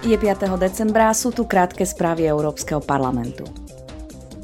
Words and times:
Je 0.00 0.16
5. 0.16 0.56
decembra 0.56 1.12
sú 1.12 1.28
tu 1.28 1.44
krátke 1.44 1.84
správy 1.84 2.24
Európskeho 2.24 2.80
parlamentu. 2.80 3.44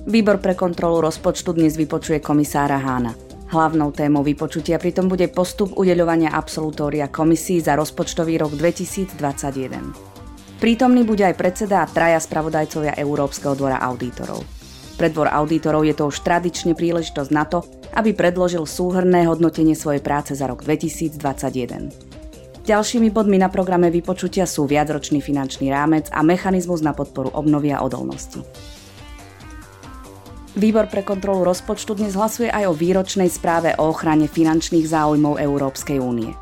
Výbor 0.04 0.36
pre 0.36 0.52
kontrolu 0.52 1.00
rozpočtu 1.00 1.56
dnes 1.56 1.80
vypočuje 1.80 2.20
komisára 2.20 2.76
Hána. 2.76 3.16
Hlavnou 3.48 3.88
témou 3.88 4.20
vypočutia 4.20 4.76
pritom 4.76 5.08
bude 5.08 5.32
postup 5.32 5.72
udeľovania 5.80 6.36
absolutória 6.36 7.08
komisii 7.08 7.64
za 7.64 7.72
rozpočtový 7.72 8.36
rok 8.36 8.52
2021. 8.52 10.60
Prítomný 10.60 11.08
bude 11.08 11.24
aj 11.24 11.40
predseda 11.40 11.80
a 11.80 11.88
traja 11.88 12.20
spravodajcovia 12.20 12.92
Európskeho 13.00 13.56
dvora 13.56 13.80
auditorov. 13.80 14.44
Pre 15.00 15.08
dvor 15.08 15.32
auditorov 15.32 15.88
je 15.88 15.96
to 15.96 16.12
už 16.12 16.20
tradične 16.20 16.76
príležitosť 16.76 17.30
na 17.32 17.48
to, 17.48 17.64
aby 17.96 18.12
predložil 18.12 18.68
súhrné 18.68 19.24
hodnotenie 19.24 19.72
svojej 19.72 20.04
práce 20.04 20.36
za 20.36 20.44
rok 20.44 20.60
2021. 20.60 22.15
Ďalšími 22.66 23.14
bodmi 23.14 23.38
na 23.38 23.46
programe 23.46 23.94
vypočutia 23.94 24.42
sú 24.42 24.66
viacročný 24.66 25.22
finančný 25.22 25.70
rámec 25.70 26.10
a 26.10 26.26
mechanizmus 26.26 26.82
na 26.82 26.90
podporu 26.90 27.30
obnovy 27.30 27.70
a 27.70 27.78
odolnosti. 27.78 28.42
Výbor 30.58 30.90
pre 30.90 31.06
kontrolu 31.06 31.46
rozpočtu 31.46 31.94
dnes 31.94 32.18
hlasuje 32.18 32.50
aj 32.50 32.66
o 32.66 32.74
výročnej 32.74 33.30
správe 33.30 33.70
o 33.78 33.86
ochrane 33.86 34.26
finančných 34.26 34.82
záujmov 34.82 35.38
Európskej 35.38 36.02
únie. 36.02 36.34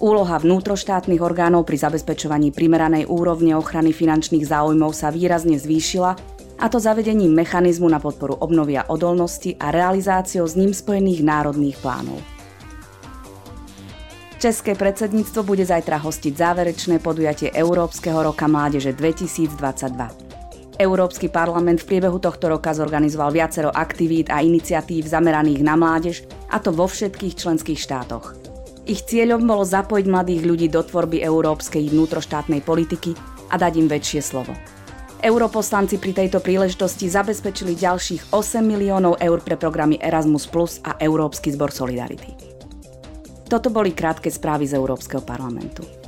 Úloha 0.00 0.40
vnútroštátnych 0.40 1.20
orgánov 1.20 1.68
pri 1.68 1.76
zabezpečovaní 1.76 2.56
primeranej 2.56 3.04
úrovne 3.04 3.52
ochrany 3.52 3.92
finančných 3.92 4.48
záujmov 4.48 4.96
sa 4.96 5.12
výrazne 5.12 5.60
zvýšila, 5.60 6.16
a 6.56 6.72
to 6.72 6.80
zavedením 6.80 7.36
mechanizmu 7.36 7.84
na 7.84 8.00
podporu 8.00 8.32
obnovy 8.40 8.80
a 8.80 8.88
odolnosti 8.88 9.52
a 9.60 9.68
realizáciou 9.68 10.48
s 10.48 10.56
ním 10.56 10.72
spojených 10.72 11.20
národných 11.20 11.76
plánov. 11.84 12.35
České 14.46 14.78
predsedníctvo 14.78 15.42
bude 15.42 15.66
zajtra 15.66 15.98
hostiť 15.98 16.38
záverečné 16.38 17.02
podujatie 17.02 17.50
Európskeho 17.50 18.30
roka 18.30 18.46
mládeže 18.46 18.94
2022. 18.94 19.58
Európsky 20.78 21.26
parlament 21.26 21.82
v 21.82 21.90
priebehu 21.90 22.22
tohto 22.22 22.54
roka 22.54 22.70
zorganizoval 22.70 23.34
viacero 23.34 23.74
aktivít 23.74 24.30
a 24.30 24.38
iniciatív 24.38 25.10
zameraných 25.10 25.66
na 25.66 25.74
mládež, 25.74 26.30
a 26.46 26.62
to 26.62 26.70
vo 26.70 26.86
všetkých 26.86 27.34
členských 27.34 27.74
štátoch. 27.74 28.38
Ich 28.86 29.02
cieľom 29.10 29.42
bolo 29.42 29.66
zapojiť 29.66 30.06
mladých 30.06 30.46
ľudí 30.46 30.70
do 30.70 30.86
tvorby 30.86 31.26
európskej 31.26 31.90
vnútroštátnej 31.90 32.62
politiky 32.62 33.18
a 33.50 33.58
dať 33.58 33.82
im 33.82 33.90
väčšie 33.90 34.22
slovo. 34.22 34.54
Europoslanci 35.26 35.98
pri 35.98 36.22
tejto 36.22 36.38
príležitosti 36.38 37.10
zabezpečili 37.10 37.74
ďalších 37.74 38.30
8 38.30 38.62
miliónov 38.62 39.18
eur 39.18 39.42
pre 39.42 39.58
programy 39.58 39.98
Erasmus 39.98 40.46
Plus 40.46 40.78
a 40.86 40.94
Európsky 41.02 41.50
zbor 41.50 41.74
Solidarity. 41.74 42.45
Toto 43.46 43.70
boli 43.70 43.94
krátke 43.94 44.26
správy 44.26 44.66
z 44.66 44.74
Európskeho 44.74 45.22
parlamentu. 45.22 46.05